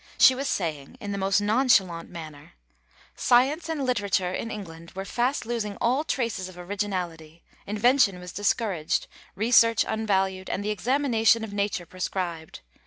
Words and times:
She 0.17 0.33
was 0.33 0.47
saying 0.49 0.97
in 0.99 1.11
the 1.11 1.19
most 1.19 1.41
nonchalant 1.41 2.09
manner: 2.09 2.53
"Science 3.15 3.69
and 3.69 3.85
literature 3.85 4.33
in 4.33 4.49
England 4.49 4.89
were 4.95 5.05
fast 5.05 5.45
losing 5.45 5.77
all 5.79 6.03
traces 6.03 6.49
of 6.49 6.57
originality, 6.57 7.43
invention 7.67 8.19
was 8.19 8.31
discouraged, 8.33 9.05
research 9.35 9.85
unvalued 9.87 10.49
and 10.49 10.63
the 10.65 10.71
examination 10.71 11.43
of 11.43 11.53
nature 11.53 11.85
proscribed. 11.85 12.61